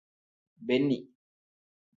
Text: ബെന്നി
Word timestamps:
ബെന്നി 0.61 0.99